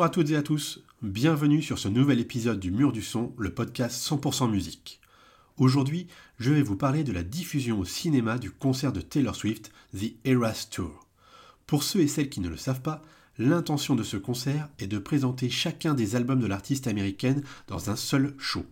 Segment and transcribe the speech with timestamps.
[0.00, 3.34] Bonjour à toutes et à tous, bienvenue sur ce nouvel épisode du Mur du Son,
[3.36, 4.98] le podcast 100% musique.
[5.58, 6.06] Aujourd'hui,
[6.38, 10.14] je vais vous parler de la diffusion au cinéma du concert de Taylor Swift, The
[10.24, 11.06] Eras Tour.
[11.66, 13.02] Pour ceux et celles qui ne le savent pas,
[13.36, 17.96] l'intention de ce concert est de présenter chacun des albums de l'artiste américaine dans un
[17.96, 18.64] seul show.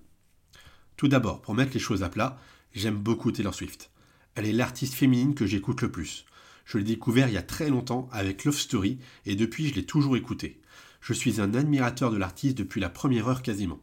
[0.97, 2.41] Tout d'abord, pour mettre les choses à plat,
[2.73, 3.91] j'aime beaucoup Taylor Swift.
[4.35, 6.25] Elle est l'artiste féminine que j'écoute le plus.
[6.69, 9.87] Je l'ai découvert il y a très longtemps avec Love Story et depuis je l'ai
[9.87, 10.61] toujours écouté.
[11.01, 13.81] Je suis un admirateur de l'artiste depuis la première heure quasiment.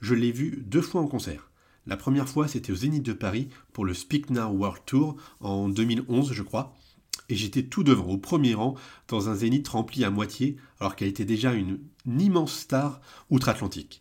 [0.00, 1.50] Je l'ai vu deux fois en concert.
[1.86, 5.68] La première fois, c'était au Zénith de Paris pour le Speak Now World Tour en
[5.68, 6.74] 2011, je crois.
[7.28, 8.76] Et j'étais tout devant, au premier rang,
[9.08, 14.00] dans un Zénith rempli à moitié, alors qu'elle était déjà une, immense star outre-Atlantique.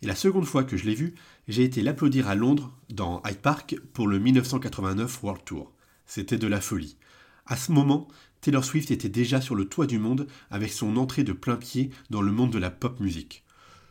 [0.00, 1.14] Et la seconde fois que je l'ai vue,
[1.46, 5.74] j'ai été l'applaudir à Londres, dans Hyde Park, pour le 1989 World Tour.
[6.06, 6.96] C'était de la folie.
[7.50, 8.06] À ce moment,
[8.42, 11.90] Taylor Swift était déjà sur le toit du monde avec son entrée de plein pied
[12.08, 13.42] dans le monde de la pop musique.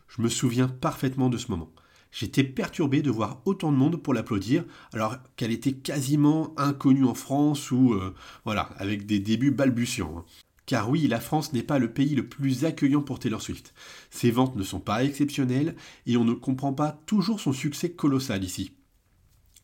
[0.08, 1.70] Je me souviens parfaitement de ce moment.
[2.10, 7.12] J'étais perturbé de voir autant de monde pour l'applaudir, alors qu'elle était quasiment inconnue en
[7.12, 8.14] France ou, euh,
[8.46, 10.20] voilà, avec des débuts balbutiants.
[10.20, 10.24] Hein.
[10.64, 13.74] Car oui, la France n'est pas le pays le plus accueillant pour Taylor Swift.
[14.08, 18.42] Ses ventes ne sont pas exceptionnelles et on ne comprend pas toujours son succès colossal
[18.42, 18.72] ici.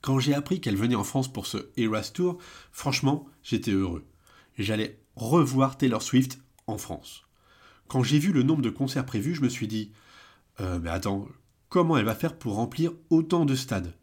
[0.07, 2.39] Quand j'ai appris qu'elle venait en France pour ce Eras Tour,
[2.71, 4.07] franchement, j'étais heureux
[4.57, 7.25] j'allais revoir Taylor Swift en France.
[7.89, 9.91] Quand j'ai vu le nombre de concerts prévus, je me suis dit
[10.61, 11.27] euh, Mais attends,
[11.69, 13.97] comment elle va faire pour remplir autant de stades?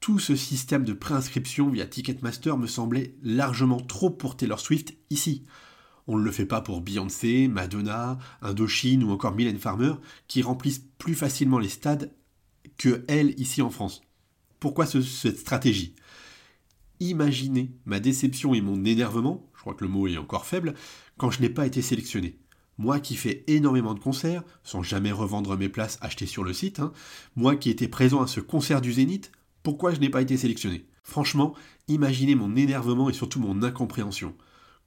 [0.00, 5.44] Tout ce système de préinscription via Ticketmaster me semblait largement trop pour Taylor Swift ici.
[6.08, 9.92] On ne le fait pas pour Beyoncé, Madonna, Indochine ou encore Mylène Farmer,
[10.26, 12.12] qui remplissent plus facilement les stades
[12.78, 14.02] que elle ici en France.
[14.60, 15.94] Pourquoi cette stratégie?
[17.00, 20.72] Imaginez ma déception et mon énervement je crois que le mot est encore faible,
[21.18, 22.38] quand je n'ai pas été sélectionné.
[22.78, 26.80] Moi qui fais énormément de concerts, sans jamais revendre mes places achetées sur le site,
[26.80, 26.94] hein,
[27.36, 29.30] moi qui étais présent à ce concert du Zénith,
[29.62, 30.86] pourquoi je n'ai pas été sélectionné?
[31.02, 31.54] Franchement,
[31.88, 34.34] imaginez mon énervement et surtout mon incompréhension.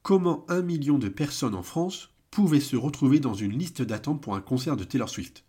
[0.02, 4.34] Comment un million de personnes en France pouvaient se retrouver dans une liste d'attente pour
[4.34, 5.44] un concert de Taylor Swift?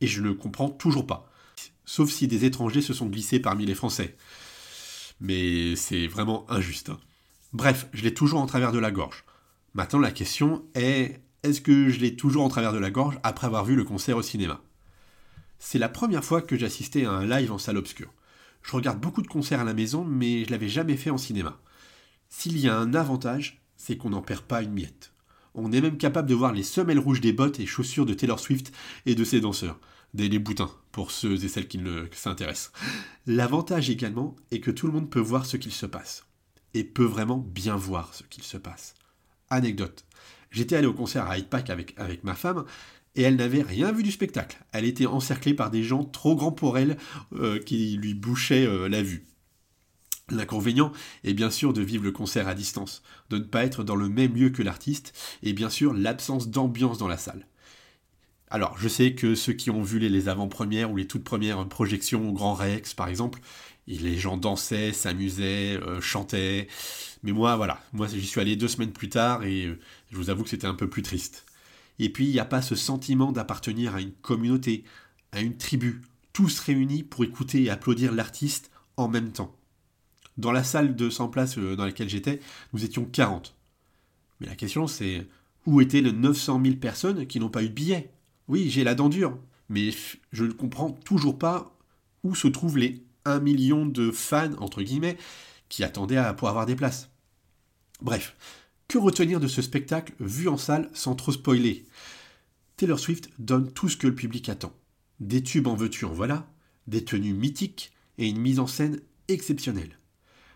[0.00, 1.30] Et je ne comprends toujours pas.
[1.84, 4.16] Sauf si des étrangers se sont glissés parmi les Français.
[5.20, 6.90] Mais c'est vraiment injuste.
[6.90, 6.98] Hein.
[7.52, 9.24] Bref, je l'ai toujours en travers de la gorge.
[9.74, 13.46] Maintenant, la question est est-ce que je l'ai toujours en travers de la gorge après
[13.46, 14.62] avoir vu le concert au cinéma?
[15.58, 18.12] C'est la première fois que j'assistais à un live en salle obscure.
[18.62, 21.60] Je regarde beaucoup de concerts à la maison, mais je l'avais jamais fait en cinéma.
[22.28, 25.12] S'il y a un avantage, c'est qu'on n'en perd pas une miette.
[25.54, 28.40] On est même capable de voir les semelles rouges des bottes et chaussures de Taylor
[28.40, 28.72] Swift
[29.06, 29.78] et de ses danseurs.
[30.14, 31.80] Des les boutins, pour ceux et celles qui
[32.12, 32.72] s'intéressent.
[33.26, 36.24] L'avantage également est que tout le monde peut voir ce qu'il se passe
[36.72, 38.94] et peut vraiment bien voir ce qu'il se passe.
[39.50, 40.04] Anecdote.
[40.50, 42.64] J'étais allé au concert à Hyde Park avec, avec ma femme
[43.16, 44.58] et elle n'avait rien vu du spectacle.
[44.72, 46.96] Elle était encerclée par des gens trop grands pour elle
[47.34, 49.26] euh, qui lui bouchaient euh, la vue.
[50.30, 50.92] L'inconvénient
[51.22, 54.08] est bien sûr de vivre le concert à distance, de ne pas être dans le
[54.08, 57.46] même lieu que l'artiste, et bien sûr l'absence d'ambiance dans la salle.
[58.54, 62.28] Alors, je sais que ceux qui ont vu les avant-premières ou les toutes premières projections
[62.28, 63.40] au Grand Rex, par exemple,
[63.88, 66.68] les gens dansaient, s'amusaient, euh, chantaient.
[67.24, 69.80] Mais moi, voilà, moi j'y suis allé deux semaines plus tard et euh,
[70.12, 71.46] je vous avoue que c'était un peu plus triste.
[71.98, 74.84] Et puis, il n'y a pas ce sentiment d'appartenir à une communauté,
[75.32, 79.52] à une tribu, tous réunis pour écouter et applaudir l'artiste en même temps.
[80.36, 82.38] Dans la salle de 100 places euh, dans laquelle j'étais,
[82.72, 83.56] nous étions 40.
[84.38, 85.26] Mais la question c'est,
[85.66, 88.13] où étaient les 900 000 personnes qui n'ont pas eu de billet
[88.48, 89.38] Oui, j'ai la dent dure,
[89.68, 89.90] mais
[90.32, 91.76] je ne comprends toujours pas
[92.22, 95.16] où se trouvent les un million de fans, entre guillemets,
[95.68, 97.08] qui attendaient à, pour avoir des places.
[98.02, 98.36] Bref,
[98.88, 101.86] que retenir de ce spectacle vu en salle sans trop spoiler?
[102.76, 104.74] Taylor Swift donne tout ce que le public attend.
[105.20, 106.50] Des tubes en veux-tu en voilà,
[106.86, 109.98] des tenues mythiques et une mise en scène exceptionnelle.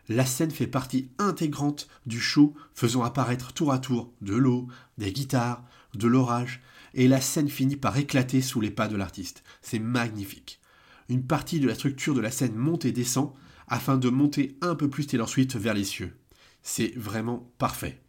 [0.08, 4.66] La scène fait partie intégrante du show, faisant apparaître tour à tour de l'eau,
[4.96, 5.64] des guitares,
[5.94, 6.60] de l'orage,
[6.94, 9.42] et la scène finit par éclater sous les pas de l'artiste.
[9.62, 10.60] C'est magnifique
[11.08, 13.32] une partie de la structure de la scène monte et descend
[13.66, 16.16] afin de monter un peu plus Taylor Swift vers les cieux.
[16.62, 18.02] C'est vraiment parfait.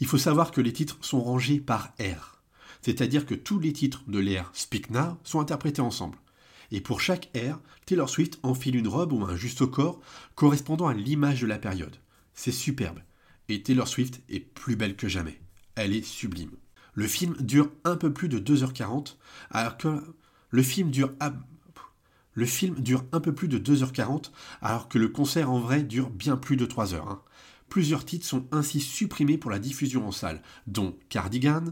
[0.00, 2.42] Il faut savoir que les titres sont rangés par air,
[2.82, 4.88] c'est-à-dire que tous les titres de l'air Speak
[5.24, 6.18] sont interprétés ensemble.
[6.70, 10.00] Et pour chaque air, Taylor Swift enfile une robe ou un juste corps
[10.34, 11.96] correspondant à l'image de la période.
[12.34, 13.00] C'est superbe.
[13.48, 15.40] Et Taylor Swift est plus belle que jamais.
[15.74, 16.50] Elle est sublime.
[16.94, 19.16] Le film dure un peu plus de 2h40,
[19.50, 20.02] alors que
[20.50, 21.12] le film dure,
[22.34, 24.30] le film dure un peu plus de 2h40,
[24.62, 27.08] alors que le concert en vrai dure bien plus de 3 heures.
[27.08, 27.22] Hein.
[27.68, 31.64] Plusieurs titres sont ainsi supprimés pour la diffusion en salle, dont Cardigan,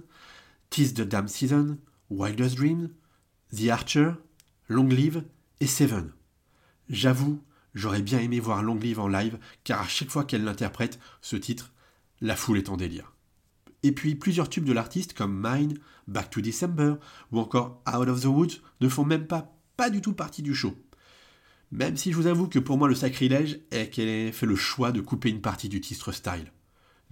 [0.71, 1.79] Tis the Damn Season,
[2.11, 2.91] Wildest Dream,
[3.57, 4.13] The Archer,
[4.69, 5.25] Long Live
[5.61, 6.13] et Seven.
[6.91, 7.43] J'avoue,
[7.75, 11.37] j'aurais bien aimé voir Long Live en live, car à chaque fois qu'elle l'interprète, ce
[11.37, 11.73] titre,
[12.21, 13.16] la foule est en délire.
[13.87, 15.79] Et puis plusieurs tubes de l'artiste comme Mine,
[16.09, 16.97] Back to December
[17.31, 20.57] ou encore Out of the Woods ne font même pas, pas du tout partie du
[20.57, 20.75] show.
[21.71, 24.57] Même si je vous avoue que pour moi le sacrilège est qu'elle ait fait le
[24.57, 26.53] choix de couper une partie du titre style.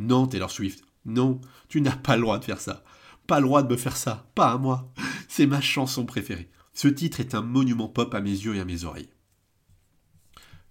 [0.00, 2.82] Non, Taylor Swift, non, tu n'as pas le droit de faire ça.
[3.28, 4.92] Pas le droit de me faire ça, pas à moi.
[5.28, 6.50] C'est ma chanson préférée.
[6.72, 9.10] Ce titre est un monument pop à mes yeux et à mes oreilles.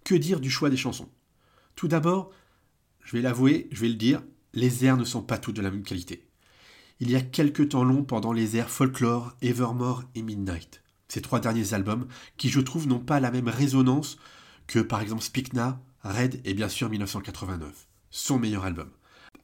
[0.04, 1.10] Que dire du choix des chansons?
[1.78, 2.30] Tout d'abord,
[3.06, 4.22] je vais l'avouer, je vais le dire,
[4.54, 6.28] les airs ne sont pas tous de la même qualité.
[7.00, 10.84] Il y a quelques temps longs pendant les airs Folklore, Evermore et Midnight.
[11.08, 12.08] Ces trois derniers albums
[12.38, 14.18] qui, je trouve, n'ont pas la même résonance
[14.68, 15.74] que par exemple Speak Now,
[16.04, 17.88] Red et bien sûr 1989.
[18.10, 18.90] Son meilleur album.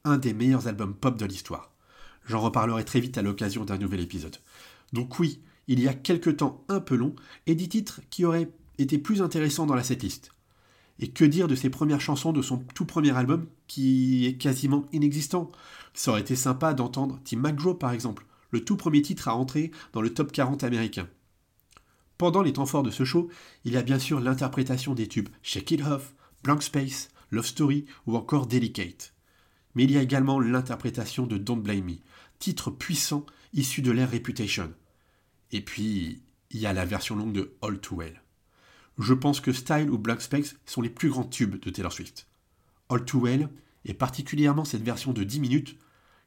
[0.04, 1.72] Un des meilleurs albums pop de l'histoire.
[2.26, 4.36] J'en reparlerai très vite à l'occasion d'un nouvel épisode.
[4.92, 7.14] Donc oui, il y a quelques temps un peu long
[7.46, 10.32] et des titres qui auraient été plus intéressants dans la setlist.
[11.00, 14.84] Et que dire de ses premières chansons de son tout premier album qui est quasiment
[14.92, 15.50] inexistant?
[15.94, 19.70] Ça aurait été sympa d'entendre Tim McGraw par exemple, le tout premier titre à entrer
[19.94, 21.08] dans le top 40 américain.
[22.18, 23.30] Pendant les temps forts de ce show,
[23.64, 26.14] il y a bien sûr l'interprétation des tubes Shake It Off,
[26.44, 29.14] Blank Space, Love Story ou encore Delicate.
[29.74, 31.94] Mais il y a également l'interprétation de Don't Blame Me,
[32.38, 33.24] titre puissant
[33.54, 34.70] issu de l'ère Reputation.
[35.50, 38.20] Et puis, il y a la version longue de All Too Well
[39.00, 42.26] je pense que Style ou Black Space sont les plus grands tubes de Taylor Swift.
[42.88, 43.48] All Too Well,
[43.84, 45.78] et particulièrement cette version de 10 minutes,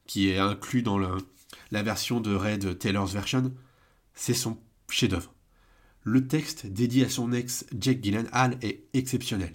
[0.07, 3.53] qui est inclus dans la version de Red Taylor's Version,
[4.13, 4.57] c'est son
[4.89, 5.33] chef-d'œuvre.
[6.03, 9.53] Le texte dédié à son ex Jake Gyllenhaal est exceptionnel.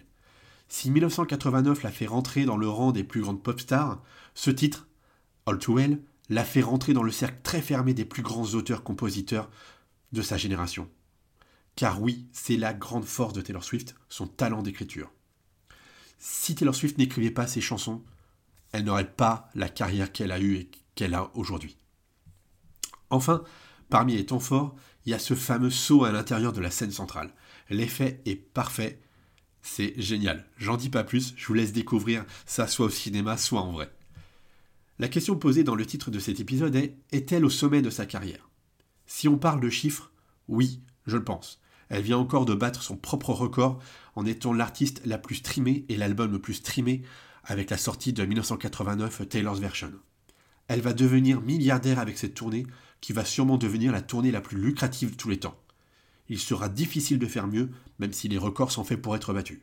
[0.69, 4.03] Si 1989 l'a fait rentrer dans le rang des plus grandes pop stars,
[4.35, 4.87] ce titre,
[5.47, 6.01] All Too Well,
[6.31, 9.51] l'a fait rentrer dans le cercle très fermé des plus grands auteurs-compositeurs
[10.13, 10.89] de sa génération.
[11.79, 15.13] Car oui, c'est la grande force de Taylor Swift, son talent d'écriture.
[16.19, 18.03] Si Taylor Swift n'écrivait pas ses chansons,
[18.73, 21.77] elle n'aurait pas la carrière qu'elle a eue et qu'elle a aujourd'hui.
[23.11, 23.45] Enfin,
[23.91, 24.75] parmi les temps forts,
[25.07, 27.33] il y a ce fameux saut à l'intérieur de la scène centrale.
[27.71, 29.01] L'effet est parfait,
[29.63, 30.49] c'est génial.
[30.57, 33.89] J'en dis pas plus, je vous laisse découvrir ça soit au cinéma, soit en vrai.
[34.99, 38.05] La question posée dans le titre de cet épisode est est-elle au sommet de sa
[38.05, 38.51] carrière?
[39.07, 40.11] Si on parle de chiffres,
[40.49, 41.61] oui, je le pense.
[41.89, 43.79] Elle vient encore de battre son propre record
[44.15, 47.03] en étant l'artiste la plus streamée et l'album le plus streamé
[47.45, 49.93] avec la sortie de 1989 Taylor's Version.
[50.69, 52.67] Elle va devenir milliardaire avec cette tournée
[53.01, 55.57] qui va sûrement devenir la tournée la plus lucrative de tous les temps.
[56.29, 59.61] Il sera difficile de faire mieux, même si les records sont faits pour être battus.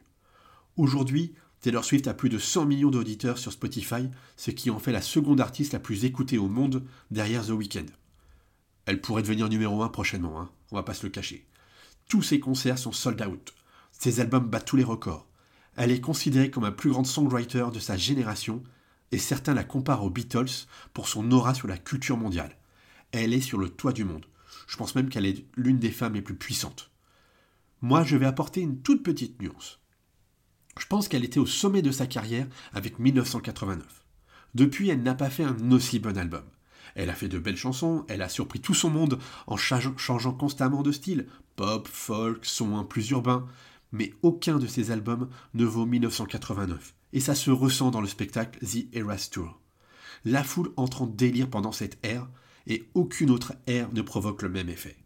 [0.77, 4.91] Aujourd'hui, Taylor Swift a plus de 100 millions d'auditeurs sur Spotify, ce qui en fait
[4.91, 7.85] la seconde artiste la plus écoutée au monde derrière The Weeknd.
[8.85, 11.45] Elle pourrait devenir numéro 1 prochainement, hein, on va pas se le cacher.
[12.09, 13.53] Tous ses concerts sont sold out.
[13.91, 15.27] Ses albums battent tous les records.
[15.75, 18.63] Elle est considérée comme un plus grand songwriter de sa génération,
[19.11, 22.57] et certains la comparent aux Beatles pour son aura sur la culture mondiale.
[23.11, 24.25] Elle est sur le toit du monde.
[24.67, 26.91] Je pense même qu'elle est l'une des femmes les plus puissantes.
[27.81, 29.79] Moi, je vais apporter une toute petite nuance.
[30.79, 34.05] Je pense qu'elle était au sommet de sa carrière avec 1989.
[34.55, 36.43] Depuis, elle n'a pas fait un aussi bon album.
[36.93, 40.83] Elle a fait de belles chansons, elle a surpris tout son monde en changeant constamment
[40.83, 43.47] de style, pop, folk, son plus urbain,
[43.91, 48.59] mais aucun de ses albums ne vaut 1989, et ça se ressent dans le spectacle
[48.59, 49.59] The Eras Tour.
[50.25, 52.27] La foule entre en délire pendant cette ère,
[52.67, 54.97] et aucune autre ère ne provoque le même effet.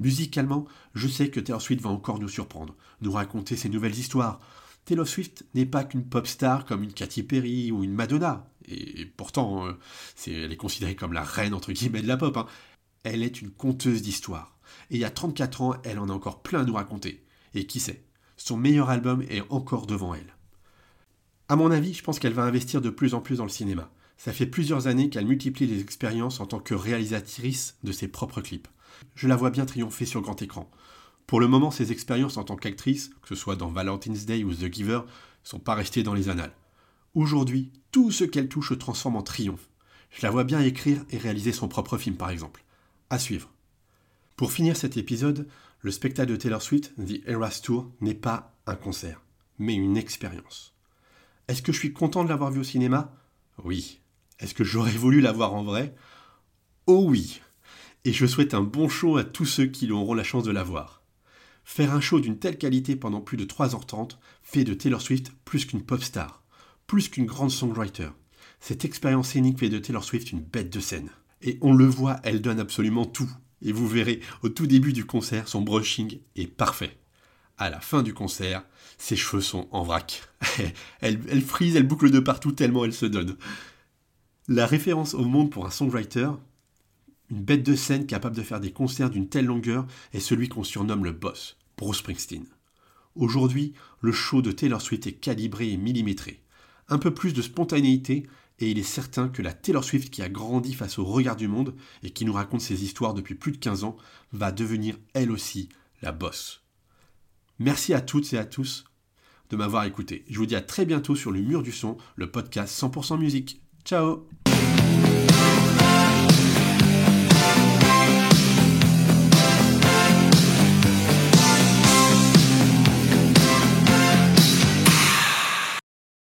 [0.00, 4.40] Musicalement, je sais que Taylor Swift va encore nous surprendre, nous raconter ses nouvelles histoires.
[4.88, 9.04] Taylor Swift n'est pas qu'une pop star comme une Katy Perry ou une Madonna, et
[9.04, 9.72] pourtant, euh,
[10.26, 12.34] elle est considérée comme la reine entre guillemets de la pop.
[12.38, 12.46] Hein.
[13.02, 14.58] Elle est une conteuse d'histoire.
[14.90, 17.22] Et il y a 34 ans, elle en a encore plein à nous raconter.
[17.52, 18.02] Et qui sait,
[18.38, 20.34] son meilleur album est encore devant elle.
[21.50, 23.90] À mon avis, je pense qu'elle va investir de plus en plus dans le cinéma.
[24.16, 28.40] Ça fait plusieurs années qu'elle multiplie les expériences en tant que réalisatrice de ses propres
[28.40, 28.68] clips.
[29.14, 30.70] Je la vois bien triompher sur grand écran.
[31.28, 34.54] Pour le moment, ses expériences en tant qu'actrice, que ce soit dans Valentine's Day ou
[34.54, 35.02] The Giver,
[35.44, 36.54] sont pas restées dans les annales.
[37.14, 39.68] Aujourd'hui, tout ce qu'elle touche se transforme en triomphe.
[40.10, 42.64] Je la vois bien écrire et réaliser son propre film, par exemple.
[43.10, 43.50] À suivre.
[44.36, 45.46] Pour finir cet épisode,
[45.82, 49.20] le spectacle de Taylor Swift, The Eras Tour, n'est pas un concert,
[49.58, 50.72] mais une expérience.
[51.46, 53.12] Est-ce que je suis content de l'avoir vu au cinéma?
[53.64, 54.00] Oui.
[54.38, 55.94] Est-ce que j'aurais voulu la voir en vrai?
[56.86, 57.42] Oh oui
[58.06, 60.62] Et je souhaite un bon show à tous ceux qui auront la chance de la
[60.62, 60.97] voir.
[61.70, 65.66] Faire un show d'une telle qualité pendant plus de 3h30 fait de Taylor Swift plus
[65.66, 66.42] qu'une pop star
[66.86, 68.08] plus qu'une grande songwriter.
[68.58, 71.10] Cette expérience scénique fait de Taylor Swift une bête de scène.
[71.42, 73.30] Et on le voit, elle donne absolument tout.
[73.60, 76.96] Et vous verrez, au tout début du concert, son brushing est parfait.
[77.58, 78.64] À la fin du concert,
[78.96, 80.22] ses cheveux sont en vrac.
[81.02, 83.36] elle, elle frise, elle boucle de partout tellement elle se donne.
[84.48, 86.30] La référence au monde pour un songwriter,
[87.30, 90.64] une bête de scène capable de faire des concerts d'une telle longueur, est celui qu'on
[90.64, 92.46] surnomme le boss, Bruce Springsteen.
[93.14, 96.42] Aujourd'hui, le show de Taylor Swift est calibré et millimétré.
[96.88, 98.26] Un peu plus de spontanéité,
[98.60, 101.48] et il est certain que la Taylor Swift qui a grandi face au regard du
[101.48, 103.96] monde et qui nous raconte ses histoires depuis plus de 15 ans
[104.32, 105.68] va devenir elle aussi
[106.02, 106.64] la boss.
[107.58, 108.84] Merci à toutes et à tous
[109.50, 110.24] de m'avoir écouté.
[110.28, 113.62] Je vous dis à très bientôt sur le mur du son, le podcast 100% musique.
[113.84, 114.28] Ciao